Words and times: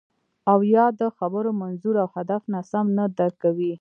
او 0.51 0.59
یا 0.75 0.85
د 0.99 1.01
خبرو 1.17 1.49
منظور 1.61 1.95
او 2.03 2.09
هدف 2.17 2.41
ناسم 2.53 2.85
نه 2.97 3.05
درک 3.17 3.35
کوئ 3.43 3.69